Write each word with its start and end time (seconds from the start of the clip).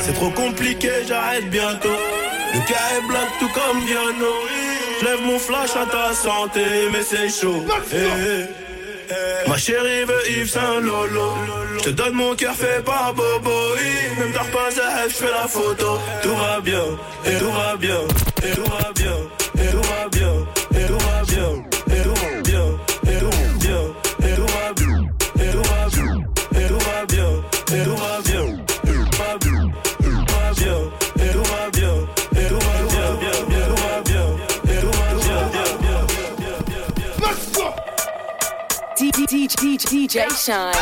C'est 0.00 0.14
trop 0.14 0.30
compliqué, 0.30 0.90
j'arrête 1.06 1.48
bientôt. 1.50 1.88
Le 2.52 2.58
cas 2.60 2.98
est 2.98 3.06
blanc 3.06 3.26
tout 3.38 3.48
comme 3.48 3.84
Viano. 3.84 4.32
J'lève 5.00 5.22
mon 5.22 5.38
flash 5.38 5.70
à 5.76 5.86
ta 5.86 6.12
santé, 6.12 6.64
mais 6.92 7.02
c'est 7.02 7.28
chaud. 7.28 7.64
Eh, 7.92 7.96
eh, 7.96 8.44
eh. 9.10 9.48
Ma 9.48 9.56
chérie 9.56 10.04
veut 10.04 10.30
Yves 10.30 10.50
Saint 10.50 10.80
Lolo. 10.80 11.34
Je 11.78 11.84
te 11.84 11.90
donne 11.90 12.14
mon 12.14 12.34
cœur 12.34 12.54
fait 12.54 12.84
par 12.84 13.14
Bobo. 13.14 13.50
Même 14.18 14.32
t'as 14.32 14.44
pas 14.44 14.70
je 14.70 15.14
fais 15.14 15.30
la 15.30 15.48
photo. 15.48 15.98
Tout 16.22 16.34
va 16.34 16.60
bien, 16.60 16.84
et 17.26 17.38
tout 17.38 17.50
va 17.50 17.76
bien, 17.76 18.00
et 18.44 18.50
tout 18.54 18.64
va 18.64 18.92
bien, 18.94 19.16
et 19.62 19.70
tout 19.70 19.82
va 19.82 20.08
bien, 20.10 20.80
et 20.80 20.86
tout 20.86 20.98
va 20.98 21.22
bien, 21.26 21.71
DJ, 39.84 40.28
Shynn. 40.30 40.72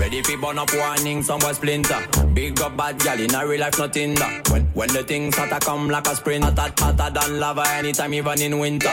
Ready 0.00 0.22
fi 0.22 0.36
burn 0.36 0.58
up 0.58 0.70
warning, 0.74 1.22
some 1.22 1.40
boy 1.40 1.52
splinter. 1.52 2.06
Big 2.34 2.60
up 2.60 2.76
bad 2.76 2.98
gal 3.00 3.20
in 3.20 3.34
a 3.34 3.46
real 3.46 3.60
life, 3.60 3.78
nothing 3.78 4.14
that. 4.14 4.48
When 4.50 4.66
when 4.74 4.88
the 4.88 5.02
things 5.02 5.36
to 5.36 5.58
come 5.60 5.88
like 5.88 6.06
a 6.06 6.16
sprint, 6.16 6.44
hotter, 6.44 6.72
hotter 6.78 7.10
than 7.12 7.40
lava 7.40 7.66
anytime, 7.68 8.14
even 8.14 8.40
in 8.40 8.58
winter. 8.58 8.92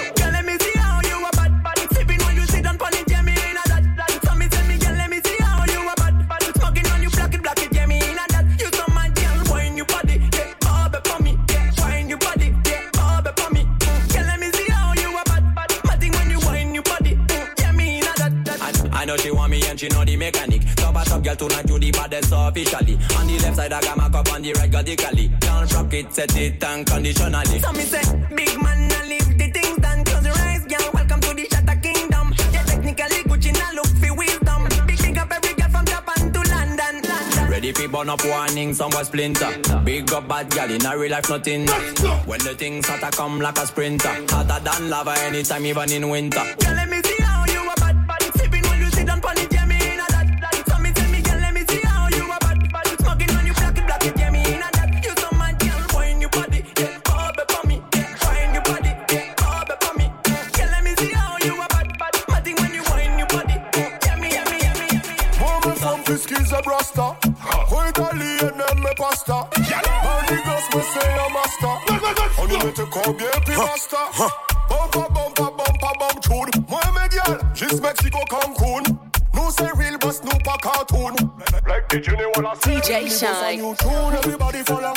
And 19.78 19.94
she 19.94 19.98
know 19.98 20.06
the 20.06 20.16
mechanic. 20.18 20.62
Top 20.76 20.96
a 20.96 21.04
top 21.06 21.24
girl 21.24 21.36
tonight 21.36 21.70
you 21.70 21.80
the 21.80 21.92
baddest 21.92 22.34
officially. 22.34 22.94
On 23.18 23.28
the 23.28 23.40
left 23.40 23.56
side 23.56 23.74
I 23.74 23.82
got 23.82 23.98
my 23.98 24.10
cup 24.10 24.32
on 24.34 24.42
the 24.42 24.54
right 24.54 24.74
radically. 24.74 25.32
Can't 25.42 25.74
rock 25.74 25.94
it, 25.94 26.14
set 26.14 26.36
it 26.38 26.64
unconditionally. 26.64 27.60
So 27.60 27.72
me 27.74 27.82
say, 27.82 28.02
big 28.36 28.62
man, 28.62 28.92
I 28.92 29.08
leave 29.08 29.38
the 29.38 29.52
things 29.52 29.78
done. 29.78 30.04
Close 30.04 30.26
your 30.26 30.38
eyes, 30.38 30.66
girl. 30.66 30.90
Welcome 30.94 31.22
to 31.22 31.34
the 31.34 31.48
Shatter 31.52 31.80
Kingdom. 31.82 32.34
Yeah, 32.54 32.64
technically 32.64 33.22
Gucci 33.30 33.54
now 33.54 33.72
look 33.74 33.88
for 33.88 34.14
wisdom. 34.16 34.68
Big 34.88 34.98
big 34.98 35.18
up 35.18 35.32
every 35.32 35.54
girl 35.54 35.70
from 35.70 35.86
Japan 35.86 36.34
to 36.34 36.40
London. 36.50 36.96
London. 37.04 37.52
Ready 37.52 37.72
for 37.72 37.88
burn 37.88 38.10
up 38.10 38.26
warning, 38.26 38.74
some 38.74 38.90
boy 38.90 39.04
splinter. 39.04 39.52
Big 39.84 40.12
up 40.12 40.28
bad 40.28 40.50
gal 40.50 40.72
in 40.72 40.86
a 40.86 40.98
real 40.98 41.12
life, 41.12 41.30
nothing. 41.30 41.68
When 42.26 42.40
the 42.40 42.55
things 42.58 42.86
start 42.86 43.02
to 43.02 43.18
come 43.18 43.40
like 43.40 43.58
a 43.58 43.68
sprinter. 43.68 44.26
Hotter 44.30 44.64
than 44.64 44.90
lava 44.90 45.14
anytime, 45.20 45.66
even 45.66 45.92
in 45.92 46.10
winter. 46.10 46.44
Girl, 46.60 46.87
me 70.78 70.84
say 70.84 71.10
a 71.14 71.30
master. 71.34 71.74
On 72.40 72.50
you 72.50 72.72
te 72.72 72.86
combien 72.92 73.42
pi 73.46 73.56
master. 73.58 74.06
Bumpa 74.70 75.04
bumpa 75.16 75.48
bumpa 75.58 75.92
bum 76.00 76.16
tune. 76.22 76.52
Moi 76.70 76.88
me 76.96 77.08
girl, 77.10 77.40
just 77.54 77.82
Mexico 77.82 78.20
Cancun. 78.30 78.84
No 79.34 79.50
say 79.50 79.70
real 79.76 79.98
but 79.98 80.20
no 80.24 80.38
pa 80.46 80.58
cartoon. 80.58 81.16
Like 81.68 81.90
the 81.90 82.00
Junior 82.00 82.30
wanna 82.36 82.56
see. 82.62 82.78
DJ 82.78 83.10
Shynn. 83.10 83.60
New 83.60 83.76
tune, 83.76 84.14
everybody 84.14 84.64
follow. 84.64 84.94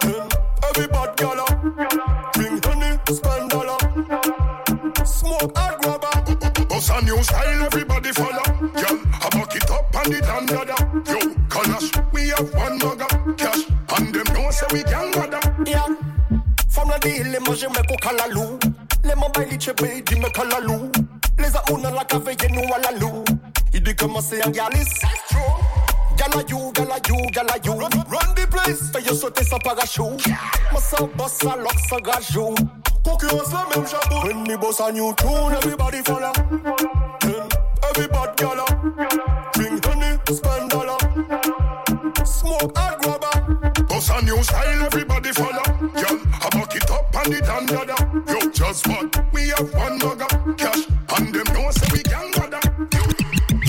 Then 0.00 0.28
everybody 0.68 1.12
gala. 1.16 1.46
Drink 2.34 2.64
honey, 2.64 2.98
spend 3.12 3.50
dollar. 3.50 3.78
Smoke 5.04 5.56
hard 5.56 5.80
grabber. 5.82 6.66
Bust 6.68 6.90
a 6.90 7.04
new 7.04 7.22
style, 7.22 7.62
everybody 7.66 8.12
follow. 8.12 8.46
Girl, 8.80 8.96
I 9.24 9.28
back 9.32 9.56
it 9.56 9.70
up 9.70 9.94
and 9.94 10.14
it 10.14 10.24
and 10.24 10.48
dada. 10.48 10.76
Yo, 11.10 11.18
Kalash, 11.52 12.12
we 12.12 12.28
have 12.30 12.54
one 12.54 12.78
bugger. 12.78 12.95
La 17.56 17.68
manger 17.68 17.68
me 17.68 17.86
ko 17.86 17.96
kalalou. 18.02 18.58
Les 19.04 19.14
me 19.14 20.28
kalalou. 20.30 20.90
Les 21.38 21.50
la 21.50 22.04
cave 22.04 22.32
ye 22.40 22.48
nou 22.52 22.74
ala 22.74 22.98
lou. 22.98 23.24
Il 23.72 23.82
dit 23.82 23.94
comment 23.94 24.20
c'est 24.20 24.44
un 24.44 24.50
galis. 24.50 24.88
Gala 26.16 26.42
you, 26.48 26.72
gala 26.72 26.96
you, 27.08 27.16
gala 27.30 27.56
you. 27.64 27.72
Run, 27.72 27.90
run 28.08 28.34
the 28.34 28.46
place. 28.50 28.90
Fais 28.92 29.02
yo 29.02 29.14
sauter 29.14 29.44
sans 29.44 29.58
parachute. 29.58 30.26
Moi 30.72 30.80
sans 30.80 31.06
boss, 31.14 31.38
à 31.44 31.56
lock, 31.56 31.78
sans 31.88 31.98
gajou. 31.98 32.54
Concurrence 33.04 33.52
la 33.52 33.76
même 33.76 33.86
chapeau. 33.86 34.26
When 34.26 34.42
me 34.42 34.56
boss 34.56 34.80
a 34.80 34.90
new 34.92 35.14
tune, 35.14 35.54
everybody 35.56 36.02
follow. 36.02 36.32
Then 37.20 37.48
everybody 37.90 38.32
gala. 38.36 38.64
Drink 39.52 39.84
honey, 39.84 40.18
spend 40.30 40.70
dollar. 40.70 40.98
Smoke 42.24 42.76
hard 42.76 43.00
grabber. 43.00 43.84
Boss 43.84 44.10
a 44.10 44.24
new 44.24 44.42
style, 44.42 44.86
everybody 44.86 45.32
follow. 45.32 45.55
Back 47.26 47.42
it 47.42 47.48
and 47.48 47.68
dada. 47.68 47.96
Yo, 48.28 48.50
just 48.52 48.86
what? 48.86 49.10
We 49.32 49.48
have 49.48 49.74
one 49.74 49.98
bugger. 49.98 50.56
Cash, 50.56 50.86
and 51.18 51.34
them 51.34 51.54
know 51.54 51.70
say 51.72 51.88
we 51.92 52.02
can 52.02 52.30
gather. 52.30 52.60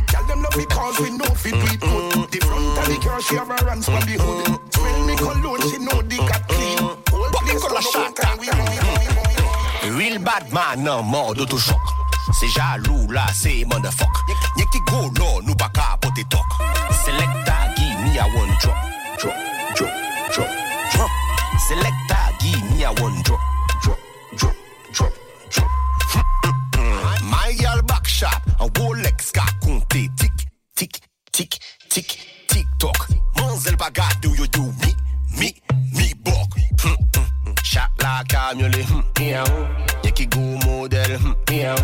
Tell 0.08 0.26
them 0.28 0.44
love 0.44 0.54
because 0.56 1.00
we 1.00 1.10
know 1.18 1.26
fit 1.34 1.56
we 1.56 1.78
put 1.78 2.30
The 2.30 2.40
front 2.46 2.78
of 2.78 2.86
the 2.86 3.00
car 3.02 3.20
she 3.20 3.36
have 3.36 3.50
a 3.50 3.56
runs 3.66 3.86
from 3.86 4.02
the 4.02 4.14
hood. 4.22 4.74
Smell 4.74 5.06
me 5.08 5.16
cologne 5.16 5.62
she 5.72 5.78
know 5.80 6.02
the 6.04 6.18
got 6.18 6.48
clean. 6.48 6.78
But 6.78 7.44
the 7.50 7.58
color 7.60 7.82
shot 7.82 8.14
Real 9.98 10.20
bad 10.20 10.54
man 10.54 10.84
nan 10.84 11.06
mode 11.06 11.40
autochoc 11.40 11.82
Se 12.34 12.46
jalou 12.48 13.12
la 13.12 13.26
se 13.34 13.66
motherfuck. 13.66 14.14
Nye 14.58 14.66
ki 14.72 14.80
go 14.86 15.10
no 15.18 15.40
nou 15.40 15.56
pa 15.56 15.70
ka 15.70 15.98
pote 16.00 16.24
tok 16.30 16.46
Selecta 17.02 17.74
give 17.76 18.00
me 18.06 18.20
a 18.20 18.26
one 18.38 18.54
drop 18.62 18.78
Drop, 19.18 19.34
drop, 19.74 19.94
drop, 20.32 20.52
drop. 20.94 21.10
Selecta 21.68 22.17
key, 22.48 22.62
me 22.74 22.84
a 22.84 22.92
one 23.02 23.22
drop, 23.24 23.40
drop, 23.82 24.00
drop, 24.36 24.56
drop, 24.94 25.14
drop. 25.50 25.64
Mm. 26.74 27.30
My 27.30 27.54
girl 27.60 27.82
back 27.84 28.08
shop, 28.08 28.42
a 28.60 28.68
Rolex 28.68 29.32
ka 29.32 29.46
compté, 29.62 30.10
tic, 30.18 30.32
tic, 30.76 31.00
tic, 31.32 31.60
tic, 31.90 32.18
tic 32.48 32.66
toc. 32.80 33.08
Mademoiselle 33.36 33.78
Baga, 33.78 34.08
do 34.22 34.30
you 34.30 34.48
do 34.48 34.62
me, 34.62 34.92
me, 35.40 35.54
me 35.94 36.14
bok? 36.24 36.50
Hmm, 36.82 36.96
hmm, 37.16 37.24
hmm. 37.46 37.54
Shot 37.64 37.90
like 38.02 38.34
a 38.34 38.56
mule, 38.56 39.04
yeah, 39.20 39.44
qui 40.16 40.26
go 40.28 40.40
model, 40.66 41.20
yeah. 41.52 41.76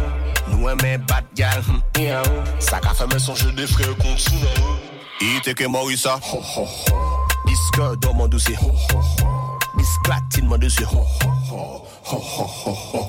Nous 0.48 0.68
aimons 0.70 1.06
bad 1.08 1.26
gal, 1.36 1.62
yeah. 1.98 2.24
Ça 2.60 2.80
qu'a 2.80 2.94
fait 2.94 3.12
me 3.14 3.20
songer 3.20 3.52
des 3.52 3.68
frères 3.68 3.96
contre 3.98 4.20
sous. 4.20 4.34
Il 5.22 5.38
était 5.38 5.54
que 5.54 5.66
Morissa, 5.66 6.20
ah. 6.22 6.60
disque 7.46 8.00
d'homme 8.00 8.22
en 8.22 8.28
douce. 8.28 8.50
Bisklatine 10.04 10.48
man 10.50 10.60
douce 10.60 10.84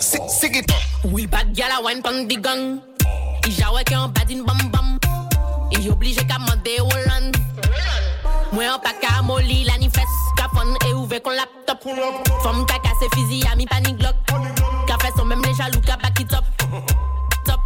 Sik, 0.00 0.22
sik 0.28 0.56
it 0.56 0.72
Oui, 1.04 1.26
bad 1.26 1.54
gal 1.54 1.70
a 1.72 1.82
wine 1.82 2.00
pon 2.02 2.26
di 2.28 2.36
gang. 2.36 2.80
I 3.44 3.50
jawe 3.50 3.82
ke 3.84 3.94
an 3.94 4.12
badin 4.12 4.44
bam 4.46 4.70
bam. 4.70 4.98
I 5.74 5.88
oblige 5.90 6.22
ka 6.28 6.38
mande 6.38 6.78
Holland. 6.78 7.34
Mwen 8.52 8.70
an 8.70 8.80
pa 8.80 8.92
ka 9.02 9.22
moli 9.22 9.64
la 9.66 9.76
ni 9.76 9.88
fes. 9.90 10.12
Ka 10.36 10.48
fon 10.54 10.76
e 10.86 10.94
ouve 10.94 11.20
kon 11.20 11.34
laptop. 11.34 11.82
Fom 12.42 12.64
ka 12.64 12.78
kase 12.78 13.10
fizi 13.14 13.42
a 13.50 13.56
mi 13.56 13.66
panic 13.66 13.98
glock. 13.98 14.16
Ka 14.86 14.96
fes 15.02 15.12
son 15.16 15.24
même 15.24 15.42
les 15.42 15.54
jaloux 15.54 15.82
ka 15.82 15.96
back 15.96 16.20
it 16.20 16.32
up. 16.32 16.44
Top, 17.44 17.60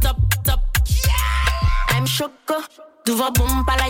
top, 0.00 0.16
top. 0.44 0.60
I'm 1.90 2.06
choco. 2.06 2.62
Duvo 3.04 3.30
boom 3.32 3.64
pala 3.64 3.87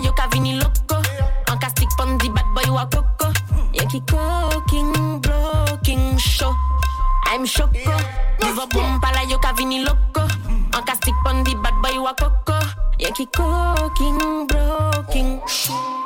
cooking, 13.33 14.47
blocking 14.47 15.41
show. 15.47 16.05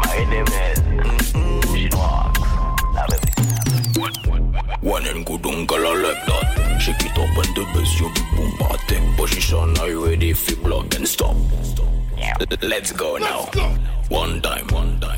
My 0.00 0.26
One 4.80 5.06
and 5.06 5.26
good 5.26 5.46
uncle 5.46 5.86
I 5.86 5.94
like 5.94 6.26
that. 6.26 6.78
Shake 6.80 7.04
it 7.04 7.18
up 7.18 7.36
and 7.36 7.56
the 7.56 7.64
bass 7.74 8.00
you 8.00 8.08
be 8.14 8.22
boom 8.36 8.52
party 8.58 8.98
Position. 9.16 9.76
Are 9.78 9.88
you 9.88 10.06
ready 10.06 10.32
for 10.32 10.56
block 10.56 10.94
and 10.94 11.06
stop? 11.06 11.36
Let's 12.62 12.92
go 12.92 13.16
now. 13.16 13.50
One 14.08 14.40
time, 14.40 14.66
one 14.68 15.00
time, 15.00 15.17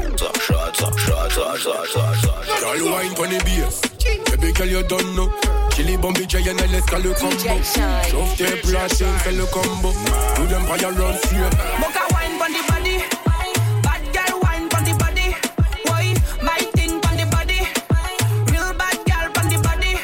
shata, 0.73 0.97
shata, 0.97 1.57
shata, 1.57 1.85
shata, 1.85 2.43
shata. 2.43 2.79
Girl, 2.79 2.91
wine 2.91 3.13
pon 3.15 3.29
the 3.29 3.39
bass. 3.43 3.81
Baby 4.29 4.53
girl, 4.53 4.67
you 4.67 4.83
don't 4.83 5.15
know. 5.15 5.29
Chili 5.71 5.97
bombi 5.97 6.25
giant, 6.25 6.59
let's 6.71 6.85
call 6.85 6.99
le 6.99 7.13
combo. 7.13 7.37
Chauffe 8.09 8.37
tes 8.37 8.57
platines, 8.61 9.17
fais 9.23 9.31
le 9.31 9.45
combo. 9.47 9.91
Do 10.35 10.47
them 10.47 10.63
fire 10.65 10.91
run 10.91 11.15
straight. 11.17 11.53
Mocha 11.79 12.03
wine 12.11 12.37
pon 12.39 12.51
the 12.51 12.61
body. 12.67 12.97
Bad 13.83 14.03
girl 14.13 14.39
wine 14.41 14.69
pon 14.69 14.83
the 14.83 14.93
body. 14.99 15.35
Why? 15.85 16.13
My 16.41 16.57
thing 16.75 16.99
pon 17.01 17.15
the 17.17 17.25
body. 17.31 17.59
Real 18.51 18.73
bad 18.73 18.97
girl 19.05 19.31
pon 19.33 19.47
the 19.49 19.57
body. 19.61 19.95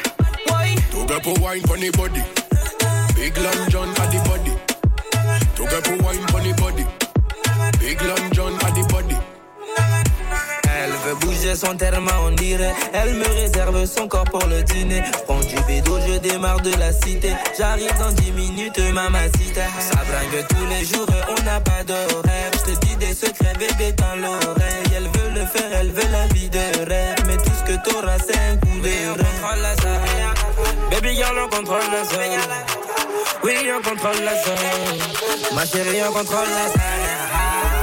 Why? 0.46 0.74
To 0.92 1.06
get 1.06 1.24
for 1.24 1.34
wine 1.42 1.62
pon 1.62 1.80
the 1.80 1.90
body. 1.90 2.37
Son 11.58 11.76
terme. 11.76 12.08
Elle 12.92 13.14
me 13.14 13.26
réserve 13.40 13.84
son 13.86 14.06
corps 14.06 14.24
pour 14.24 14.46
le 14.46 14.62
dîner. 14.62 15.02
Prends 15.26 15.40
du 15.40 15.56
bédo, 15.66 15.98
je 16.06 16.18
démarre 16.18 16.60
de 16.60 16.70
la 16.78 16.92
cité. 16.92 17.32
J'arrive 17.56 17.92
dans 17.98 18.12
10 18.12 18.32
minutes, 18.32 18.78
mamacita. 18.92 19.62
Ça 19.78 19.98
bringue 20.08 20.46
tous 20.48 20.66
les 20.66 20.84
jours, 20.84 21.06
on 21.28 21.42
n'a 21.42 21.60
pas 21.60 21.82
d'horaire. 21.84 22.50
Je 22.52 22.72
te 22.72 22.86
dis 22.86 22.96
des 22.96 23.12
secrets, 23.12 23.54
bébé, 23.58 23.92
dans 23.92 24.16
l'oreille. 24.16 24.92
Elle 24.96 25.08
veut 25.08 25.30
le 25.34 25.46
faire, 25.46 25.70
elle 25.80 25.90
veut 25.90 26.10
la 26.12 26.26
vie 26.28 26.48
de 26.48 26.88
rêve. 26.88 27.16
Mais 27.26 27.36
tout 27.36 27.52
ce 27.58 27.72
que 27.72 27.90
t'auras, 27.90 28.18
c'est 28.18 28.38
un 28.38 28.56
coup 28.56 28.80
de 28.80 29.20
rein. 29.20 29.28
Baby 30.90 31.16
girl, 31.16 31.38
on 31.44 31.48
contrôle 31.56 31.80
la 31.92 32.04
zone. 32.04 32.40
Oui, 33.42 33.54
on 33.76 33.82
contrôle 33.82 34.24
la 34.24 34.34
zone. 34.42 35.54
Ma 35.54 35.66
chérie, 35.66 36.02
on 36.08 36.12
contrôle 36.12 36.48
la 36.48 36.68
zone. 36.68 37.77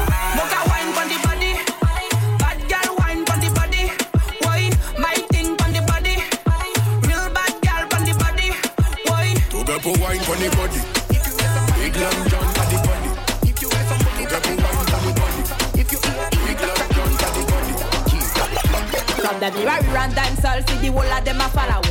Get 9.86 9.94
for 9.98 10.02
wine 10.02 10.18
pon 10.18 10.40
the 10.42 10.50
body. 10.58 10.82
Big 11.78 11.94
long 12.02 12.26
John 12.26 12.42
at 12.42 12.66
the 12.74 12.78
body. 12.82 13.10
To 13.46 13.54
get 13.54 14.42
for 14.42 14.56
wine 14.58 14.82
pon 14.90 15.02
the 15.06 15.14
body. 15.14 15.42
Big 15.78 16.58
long 16.66 16.90
John 16.90 17.14
at 17.22 17.30
the 17.36 17.42
body. 17.46 17.74
From 19.22 19.38
the 19.40 19.50
mirror 19.54 19.78
we 19.82 19.88
run 19.94 20.10
dancehall, 20.10 20.60
see 20.68 20.78
the 20.82 20.90
whole 20.92 21.06
of 21.06 21.24
them 21.24 21.38
a 21.38 21.48
follow. 21.54 21.82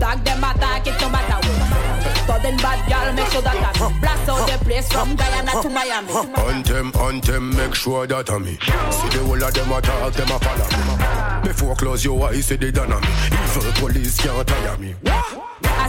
Tag 0.00 0.24
them 0.24 0.42
attack 0.42 0.86
it 0.86 1.00
no 1.02 1.08
matter 1.10 1.36
what. 1.46 2.26
Sudden 2.26 2.56
bad 2.56 2.80
girl 2.88 3.12
make 3.12 3.28
sure 3.28 3.42
that 3.42 3.60
I 3.60 4.00
blast 4.00 4.28
out 4.30 4.48
the 4.48 4.64
place 4.64 4.88
from 4.90 5.14
Guyana 5.14 5.52
to 5.60 5.68
Miami. 5.68 6.12
On 6.12 6.62
them, 6.62 6.92
on 6.96 7.20
them, 7.20 7.54
make 7.54 7.74
sure 7.74 8.06
that 8.06 8.30
I'm 8.30 8.42
me. 8.42 8.52
See 8.52 9.08
the 9.12 9.22
whole 9.26 9.44
of 9.44 9.52
them 9.52 9.72
attack, 9.72 10.12
them 10.14 10.30
a 10.30 10.38
follow 10.38 11.42
me. 11.42 11.48
Before 11.48 11.74
close 11.76 12.04
your 12.06 12.26
eyes, 12.26 12.46
see 12.46 12.54
on 12.54 12.88
me. 12.88 13.08
Evil 13.44 13.72
police 13.76 14.16
can't 14.16 14.48
tire 14.48 14.78
me. 14.78 14.94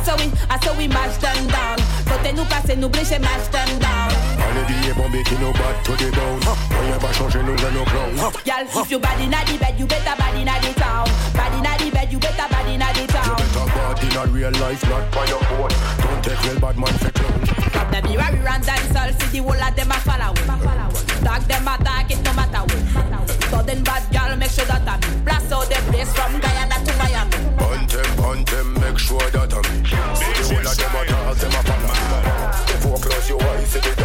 Saw 0.02 0.16
we, 0.18 0.32
I 0.50 0.60
saw 0.60 0.74
we 0.78 0.88
mash 0.88 1.18
them 1.18 1.48
down. 1.48 1.78
Côté 2.10 2.34
nous 2.34 2.46
passer, 2.46 2.76
nous 2.76 2.90
blécher 2.90 3.20
mash 3.20 3.48
them 3.52 3.70
down. 3.80 4.10
Allez 4.40 4.66
billets 4.68 4.94
bombés 4.94 5.24
qui 5.24 5.36
nous 5.36 5.52
battent 5.54 5.84
to 5.84 5.92
the 5.94 6.10
bone. 6.12 6.40
Rien 6.82 6.98
va 6.98 7.14
changer, 7.14 7.40
nous 7.44 7.58
jeunes 7.58 7.74
nos 7.74 7.86
clowns. 7.86 8.32
Girl, 8.46 8.66
if 8.84 8.92
you 8.92 9.00
bad 9.00 9.20
inna 9.20 9.38
the 9.46 9.58
bed, 9.58 9.76
you 9.78 9.86
better 9.86 10.16
bad 10.18 10.36
inna 10.36 10.54
the 10.62 10.74
town. 10.80 11.06
Bad 11.34 11.54
inna 11.58 11.78
the 11.78 11.92
bed, 11.92 12.12
you 12.12 12.20
better 12.20 12.48
bad 12.50 12.68
inna 12.70 12.88
the 12.94 13.08
town. 13.12 13.38
You 13.38 13.46
Better 13.54 13.70
bad 13.74 14.04
in 14.04 14.18
a 14.18 14.26
real 14.34 14.52
life, 14.62 14.84
not 14.90 15.12
by 15.12 15.26
your 15.26 15.40
phone. 15.50 15.74
Don't 16.02 16.24
take 16.24 16.44
real 16.44 16.60
bad 16.60 16.78
man 16.78 16.94
for 16.98 17.12
clown. 17.12 17.40
From 17.74 17.88
the 17.92 18.02
mirror 18.08 18.30
we 18.32 18.40
run 18.46 18.62
dancehall, 18.62 19.12
see 19.22 19.40
the 19.40 19.44
whole 19.44 19.64
of 19.64 19.76
them 19.76 19.92
a 19.92 19.98
follow. 20.06 20.34
Tag 21.24 21.42
them 21.44 21.68
attack 21.68 22.12
it 22.12 22.22
no 22.24 22.34
matter 22.34 22.62
what. 22.62 23.44
Sudden 23.50 23.84
bad 23.84 24.04
girl 24.12 24.36
make 24.38 24.52
sure 24.52 24.66
that 24.66 24.88
I 24.88 24.98
blast 25.24 25.52
out 25.52 25.70
the 25.70 25.76
place 25.92 26.12
from 26.14 26.40
Guyana 26.40 26.76
to 26.86 26.93
On 28.34 28.44
them, 28.46 28.74
them, 28.74 28.74
make 28.82 28.98
sure 28.98 29.20
that 29.20 29.54
um, 29.54 29.62
I'm 29.64 29.84
me. 29.84 29.86
See 29.86 30.34
the 30.34 30.44
whole 30.50 30.66
of 31.30 31.40
them 31.40 31.52
them 31.52 31.54
a 31.54 31.62
follow 31.70 31.86
me. 31.86 32.66
Before 32.66 32.98
close 32.98 33.30
your 33.30 33.44
eyes, 33.44 33.70
see 33.70 33.80
they 33.80 34.03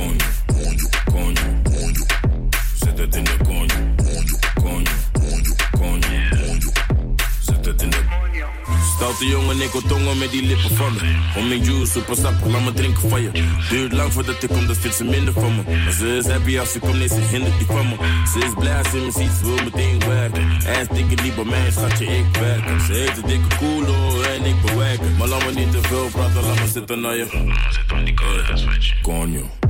Coño, 0.00 0.18
coño, 1.12 2.04
se 2.74 2.92
te 2.92 3.06
tiene 3.08 3.30
coño. 3.44 3.74
Coño, 4.54 4.90
coño, 5.76 6.72
se 7.42 7.52
te 7.52 7.74
tiene 7.74 7.96
Stoute 8.96 9.26
jongen, 9.26 9.60
ik 9.60 9.70
tongen 9.88 10.18
met 10.18 10.30
die 10.30 10.42
lippen 10.42 10.76
van 10.76 10.92
me. 10.92 11.16
Om 11.36 11.48
mijn 11.48 11.64
juice, 11.64 11.92
super 11.92 12.16
sap, 12.16 12.34
laat 12.44 12.64
me 12.64 12.72
drinken 12.72 13.08
van 13.08 13.22
je. 13.22 13.30
Duurt 13.68 13.92
lang 13.92 14.12
voordat 14.12 14.42
ik 14.42 14.48
kom, 14.48 14.66
dan 14.66 14.76
vindt 14.76 14.96
ze 14.96 15.04
minder 15.04 15.32
van 15.32 15.56
me. 15.56 15.62
Maar 15.84 15.92
ze 15.92 16.16
is 16.16 16.26
happy 16.26 16.58
als 16.58 16.72
ze 16.72 16.78
komt, 16.78 16.98
nee, 16.98 17.08
ze 17.08 17.20
hindert 17.30 17.58
die 17.58 17.66
van 17.66 17.88
me. 17.88 17.96
Ze 18.32 18.38
is 18.38 18.54
blij 18.58 18.78
als 18.78 18.90
ze 18.90 18.96
me 18.96 19.10
ziet, 19.10 19.30
ze 19.38 19.44
wil 19.44 19.64
meteen 19.64 19.98
werken. 19.98 20.42
En 20.66 20.84
stikken 20.84 21.24
niet 21.24 21.34
bij 21.34 21.44
mij, 21.44 21.70
schatje, 21.70 22.04
ik 22.04 22.36
werk. 22.40 22.80
Ze 22.86 22.92
heeft 22.92 23.16
een 23.16 23.26
dikke 23.26 23.56
koelo 23.56 24.22
en 24.22 24.44
ik 24.44 24.60
bewerken. 24.60 25.16
Maar 25.16 25.28
laat 25.28 25.44
me 25.44 25.52
niet 25.52 25.72
te 25.72 25.78
veel 25.82 26.08
praten, 26.12 26.44
laat 26.44 26.60
me 26.60 26.68
zitten 26.68 27.00
naar 27.00 27.16
je. 27.16 27.26
Zit 27.70 27.92
aan 27.92 28.04
die 28.04 28.14
Coño, 29.02 29.46
zet 29.64 29.69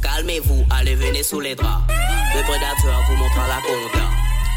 Calmez-vous, 0.00 0.64
allez 0.70 0.94
venez 0.94 1.22
sous 1.22 1.40
les 1.40 1.54
draps. 1.56 1.82
Le 1.88 2.42
prédateur 2.42 3.02
vous 3.08 3.16
montrera 3.16 3.48
la 3.48 3.56
compta. 3.56 4.08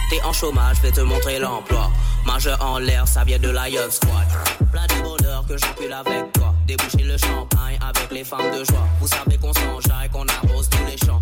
T'es 0.10 0.22
en 0.24 0.32
chômage, 0.32 0.78
vais 0.82 0.92
te 0.92 1.02
montrer 1.02 1.40
l'emploi. 1.40 1.90
Majeur 2.26 2.64
en 2.64 2.78
l'air, 2.78 3.08
ça 3.08 3.24
vient 3.24 3.40
de 3.40 3.50
la 3.50 3.68
Young 3.68 3.90
Squad. 3.90 4.28
Plein 4.72 4.86
de 4.86 5.02
bonheur 5.02 5.46
que 5.48 5.58
j'encule 5.58 5.94
avec 5.94 6.32
toi. 6.34 6.54
Déboucher 6.68 7.04
le 7.04 7.18
champagne 7.18 7.80
avec 7.82 8.12
les 8.12 8.24
femmes 8.24 8.52
de 8.52 8.64
joie. 8.66 8.88
Vous 9.02 9.08
savez 9.08 9.38
qu'on 9.38 9.54
s'enjaille, 9.54 10.10
qu'on 10.12 10.28
champs. 10.28 10.57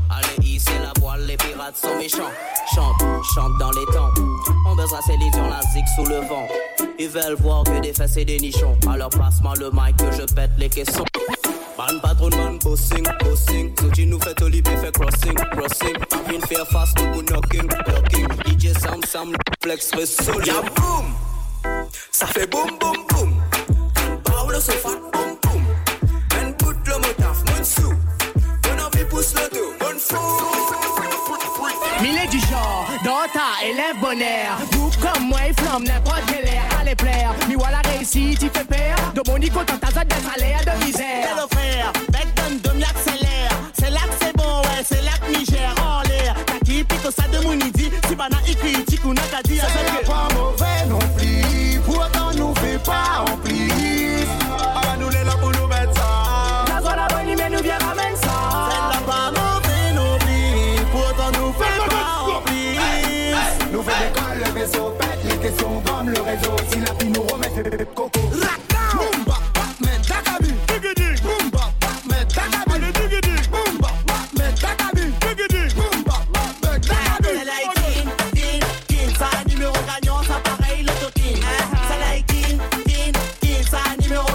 Allez, 0.09 0.47
hisser 0.47 0.77
la 0.81 0.93
voile, 0.99 1.25
les 1.25 1.37
pirates 1.37 1.77
sont 1.77 1.95
méchants. 1.97 2.31
Chante, 2.73 3.01
chante 3.33 3.57
dans 3.59 3.71
les 3.71 3.85
temps. 3.93 4.13
On 4.67 4.75
baisera 4.75 5.01
ses 5.01 5.17
lits 5.17 5.31
la 5.33 5.61
zig 5.73 5.85
sous 5.95 6.05
le 6.05 6.17
vent. 6.27 6.47
Ils 6.99 7.09
veulent 7.09 7.35
voir 7.39 7.63
que 7.63 7.79
des 7.81 7.93
fesses 7.93 8.17
et 8.17 8.25
des 8.25 8.39
nichons. 8.39 8.77
Alors 8.89 9.09
passe-moi 9.09 9.53
le 9.59 9.69
mic 9.71 9.97
que 9.97 10.11
je 10.11 10.33
pète 10.33 10.51
les 10.57 10.69
caissons. 10.69 11.05
Man 11.77 11.99
patron, 12.01 12.29
man 12.29 12.57
bossing, 12.59 13.05
bossing. 13.23 13.73
Soji 13.79 14.05
nous 14.07 14.19
fait 14.19 14.41
olive 14.41 14.63
fait 14.65 14.91
crossing, 14.91 15.35
crossing. 15.51 15.95
Marvin 16.11 16.47
fait 16.47 16.65
face, 16.71 16.93
nous 16.97 17.21
knocking, 17.21 17.67
knocking. 17.67 18.27
DJ 18.45 18.73
Sam 18.79 19.01
Sam, 19.05 19.33
flex, 19.61 19.89
solo. 19.89 20.41
Ya 20.45 20.61
boom, 20.75 21.05
ça 22.11 22.27
fait 22.27 22.47
boum 22.49 22.77
boum 22.79 23.05
boum. 23.09 23.33
Le 24.47 24.61
sofa, 24.61 24.89
ta 33.33 33.65
élève 33.65 33.99
bonheur. 33.99 34.57
Vous 34.71 34.91
comme 35.01 35.27
moi, 35.27 35.39
il 35.47 35.53
flamme 35.53 35.83
n'importe 35.83 36.23
quel 36.27 36.47
air. 36.47 36.63
Allez 36.79 36.95
plaire, 36.95 37.33
mi 37.47 37.55
voilà 37.55 37.79
réussi, 37.85 38.37
tu 38.39 38.49
fais 38.53 38.65
peur. 38.65 38.95
De 39.13 39.21
mon 39.29 39.37
nico, 39.37 39.63
tant 39.63 39.77
ta 39.77 39.91
zone 39.91 40.07
de 40.07 40.85
misère. 40.85 41.27
Hello 41.31 41.47
frère, 41.51 41.93
bec 42.09 42.27
donne 42.35 42.59
de 42.59 42.83
accélère. 42.83 43.51
C'est 43.79 43.89
là 43.89 44.01
que 44.01 44.15
c'est 44.25 44.35
bon, 44.35 44.61
ouais, 44.61 44.83
c'est 44.85 45.01
là 45.03 45.11
que 45.21 45.37
Niger 45.37 45.73
en 45.81 46.01
l'air. 46.07 46.35
T'as 46.45 46.59
qui 46.65 46.83
pique 46.83 47.11
ça 47.15 47.27
de 47.27 47.43
mon 47.43 47.53
idi, 47.53 47.89
si 48.07 48.15
bana 48.15 48.37
critique 48.43 49.05
ou 49.05 49.13
n'a 49.13 49.21
qu'à 49.23 49.41
dire. 49.43 49.63
C'est 49.65 50.07
pas 50.07 50.27
mauvais 50.33 50.34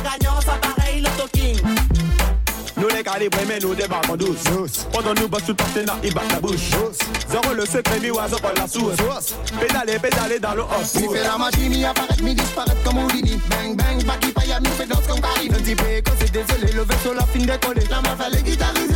gagnant, 0.03 0.41
ça 0.41 0.59
pareil 0.61 1.01
le 1.01 1.09
toking. 1.17 1.59
Nous 2.77 2.89
les 2.89 3.03
calibrés 3.03 3.45
mais 3.47 3.59
nous 3.61 3.75
débarquons 3.75 4.17
douce. 4.17 4.87
Pendant 4.93 5.15
nous 5.15 5.29
bosse 5.29 5.45
tout 5.47 5.55
partenaire 5.55 5.97
il 6.03 6.15
bat 6.15 6.23
la 6.31 6.41
bouche 6.41 6.71
le 7.61 7.67
secret 7.67 8.01
mi 8.01 8.11
oiseau 8.11 8.39
pour 8.39 8.53
la 8.57 8.67
sauce 8.67 9.35
Pédaler, 9.61 9.99
pédaler 9.99 10.39
dans 10.39 10.55
le 10.55 10.63
hop 10.63 10.71
Mi 10.97 11.09
fait 11.13 11.23
la 11.23 11.37
magie, 11.37 11.69
mi 11.69 11.85
apparaître, 11.85 12.23
mi 12.23 12.35
disparaître 12.35 12.83
comme 12.83 12.99
Houdini. 12.99 13.39
Bang 13.51 13.77
bang, 13.77 14.03
baki 14.05 14.33
paya, 14.33 14.61
mi 14.61 14.69
fait 14.69 14.87
danse 14.87 15.07
comme 15.07 15.21
Karim. 15.21 15.53
Un 15.53 15.59
petit 15.59 15.75
peu 15.75 15.85
quand 16.05 16.17
désolé, 16.33 16.73
le 16.73 16.83
vaisseau 16.83 17.13
la 17.13 17.27
fin 17.27 17.39
décollé. 17.41 17.83
La 17.91 18.01
elle 18.27 18.39
est 18.39 18.90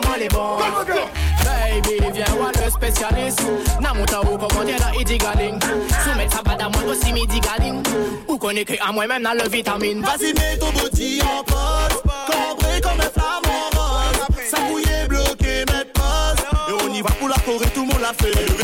comment 0.00 0.16
les 0.16 0.28
bons. 0.28 0.58
Baby, 1.44 2.12
viens 2.12 2.24
voir 2.36 2.52
le 2.52 2.70
spécialiste. 2.70 3.42
Namuta 3.80 4.20
ou 4.22 4.36
comment 4.36 4.64
dire 4.64 4.76
la 4.80 5.00
idigaling. 5.00 5.58
Soumettre 6.04 6.36
sa 6.36 6.42
bad 6.42 6.60
à 6.60 6.68
moi 6.68 6.82
aussi 6.90 7.12
midi 7.12 7.40
galing. 7.40 7.82
Ou 8.28 8.38
connaît 8.38 8.64
que 8.64 8.74
à 8.82 8.92
moi-même 8.92 9.22
dans 9.22 9.34
le 9.34 9.48
vitamine. 9.48 10.02
Vas-y, 10.02 10.32
mets 10.34 10.58
ton 10.58 10.70
body 10.72 11.20
en 11.22 11.42
pause. 11.44 12.02
Cambré 12.26 12.80
comme 12.80 13.00
un 13.00 13.10
flamant 13.10 13.70
rose. 13.74 14.26
Ça 14.50 14.58
bouillait 14.68 15.06
bloqué, 15.08 15.64
mettre 15.72 15.92
pause. 15.92 16.44
Et 16.68 16.84
on 16.84 16.92
y 16.92 17.02
va 17.02 17.10
pour 17.10 17.28
la 17.28 17.36
Corée, 17.36 17.70
tout 17.74 17.82
le 17.82 17.92
monde 17.92 18.02
l'a 18.02 18.12
fait. 18.12 18.56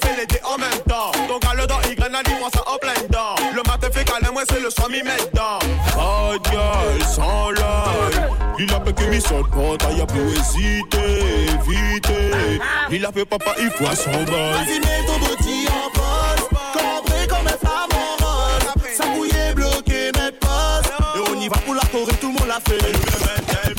Fait 0.00 0.16
les 0.16 0.40
en 0.44 0.58
même 0.58 0.80
temps 0.88 1.12
Ton 1.28 1.38
gars 1.38 1.54
le 1.54 1.66
dent 1.66 1.80
il 1.88 1.94
graine 1.96 2.16
il 2.26 2.36
prend 2.36 2.50
ça 2.50 2.62
en 2.66 2.78
plein 2.78 2.94
dedans 3.06 3.34
Le 3.54 3.62
matin 3.68 3.88
fait 3.92 4.04
câlin 4.04 4.32
moi 4.32 4.42
c'est 4.48 4.60
le 4.60 4.70
soir 4.70 4.88
m'y 4.88 5.02
met 5.02 5.16
dedans 5.32 5.58
Oh 5.98 6.34
gueule 6.50 7.06
sans 7.08 7.50
l'œil 7.50 8.30
Il 8.58 8.72
a 8.72 8.80
pas 8.80 8.92
que 8.92 9.04
mis 9.04 9.20
sur 9.20 9.38
le 9.38 9.44
pont 9.44 9.76
y'a 9.96 10.06
pour 10.06 10.26
hésiter 10.32 11.46
éviter 11.54 12.60
Il 12.90 13.04
a 13.04 13.12
fait 13.12 13.24
papa 13.24 13.54
il 13.58 13.70
faut 13.70 13.84
son 13.94 14.10
bol 14.24 14.26
Vas-y, 14.26 14.80
mets 14.80 15.06
ton 15.06 15.18
body 15.18 15.66
en 15.68 15.90
pause. 15.90 16.48
Cambré 16.72 17.26
comme 17.28 17.46
un 17.46 17.58
flamant 17.58 18.16
rose. 18.20 18.94
Ça 18.96 19.04
bouillait 19.06 19.54
bloqué, 19.54 20.12
mettre 20.14 20.38
pause. 20.40 20.90
Et 21.16 21.30
on 21.30 21.40
y 21.40 21.48
va 21.48 21.56
pour 21.58 21.74
la 21.74 21.82
Corée, 21.82 22.12
tout 22.20 22.28
le 22.28 22.32
monde 22.34 22.48
l'a 22.48 22.60
fait. 22.60 23.75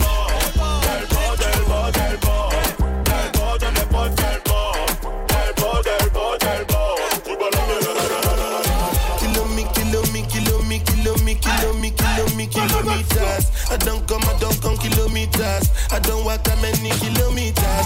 I 13.77 13.86
don't 13.86 14.07
come, 14.07 14.24
I 14.24 14.34
don't 14.39 14.60
come 14.60 14.75
kilometers. 14.77 15.69
I 15.91 16.00
don't 16.00 16.25
walk 16.25 16.43
that 16.46 16.57
many 16.65 16.89
kilometers. 16.98 17.86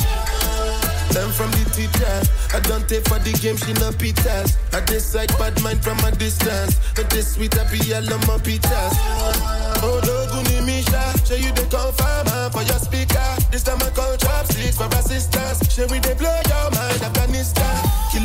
Learn 1.12 1.32
from 1.36 1.52
the 1.52 1.68
teacher. 1.76 2.16
I 2.56 2.62
don't 2.64 2.88
take 2.88 3.04
for 3.10 3.20
the 3.20 3.36
game, 3.44 3.58
she 3.58 3.74
no 3.76 3.92
pitas. 3.92 4.56
I 4.72 4.80
decide 4.86 5.36
bad 5.38 5.62
mind 5.62 5.84
from 5.84 6.00
a 6.08 6.12
distance. 6.16 6.80
But 6.96 7.10
this 7.10 7.36
sweet, 7.36 7.60
I 7.60 7.68
be 7.68 7.94
all 7.94 8.08
on 8.08 8.22
my 8.24 8.40
pitas. 8.40 8.96
Oh, 9.84 10.00
Doguni 10.00 10.64
Misha, 10.66 11.12
show 11.28 11.36
you 11.36 11.52
the 11.52 11.68
confirm 11.68 12.28
uh, 12.32 12.50
for 12.52 12.64
your 12.64 12.80
speaker. 12.80 13.28
This 13.52 13.64
time 13.64 13.84
I 13.84 13.90
call 13.90 14.16
chopsticks 14.16 14.78
for 14.78 14.88
assistance. 14.96 15.60
Show 15.76 15.88
we 15.92 16.00
they 16.00 16.14
blow 16.14 16.40
your 16.48 16.72
mind, 16.72 17.04
Afghanistan. 17.04 17.71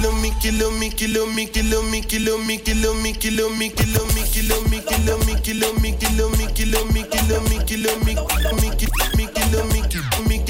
Kilo 0.06 0.20
me, 0.20 0.30
kilo 0.38 0.70
me, 0.70 0.90
kilo 0.90 1.26
me, 1.26 1.46
kilo 1.46 1.82
me, 1.82 2.00
kilo 2.00 2.38
me, 2.38 2.60
kilo 2.62 2.94
me, 2.94 3.12
kilo 3.12 3.48
me, 3.50 3.70
kilo 3.70 3.98
me, 4.06 4.24
kilo 4.24 4.62
me, 4.62 4.80
kilo 4.80 5.18
me, 5.18 5.40
kilo 5.42 5.72
me, 5.80 5.96
kilo 5.96 6.28
me, 6.30 6.52
kilo 6.52 6.80
me, 6.86 7.02
kilo 7.02 7.40
me, 7.42 7.64
kilo 7.66 7.90
me, 8.04 8.14
kilo 8.14 8.14
me, 8.54 8.76
kilo 8.76 8.94
me, 9.16 9.26
kilo 9.26 9.64
me, 9.66 9.82
kilo 9.88 10.28
me, 10.28 10.45